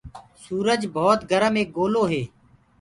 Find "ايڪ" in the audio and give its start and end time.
1.59-1.75